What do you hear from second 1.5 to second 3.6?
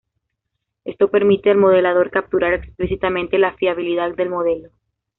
al modelador capturar explícitamente la